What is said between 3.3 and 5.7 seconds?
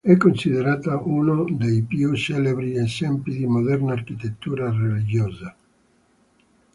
di moderna architettura religiosa.